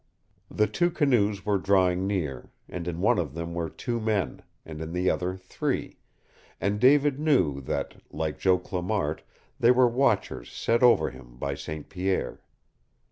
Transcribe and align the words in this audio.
The 0.49 0.65
two 0.65 0.89
canoes 0.89 1.45
were 1.45 1.59
drawing 1.59 2.07
near, 2.07 2.49
and 2.67 2.87
in 2.87 3.01
one 3.01 3.19
of 3.19 3.35
them 3.35 3.53
were 3.53 3.69
two 3.69 3.99
men, 3.99 4.41
and 4.65 4.81
in 4.81 4.93
the 4.93 5.11
other 5.11 5.35
three, 5.37 5.99
and 6.59 6.79
David 6.79 7.19
knew 7.19 7.61
that 7.61 8.01
like 8.09 8.39
Joe 8.39 8.57
Clamart 8.57 9.19
they 9.59 9.69
were 9.69 9.87
watchers 9.87 10.51
set 10.51 10.81
over 10.81 11.11
him 11.11 11.37
by 11.37 11.53
St. 11.53 11.87
Pierre. 11.87 12.41